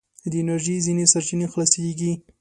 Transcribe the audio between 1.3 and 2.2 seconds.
خلاصیږي.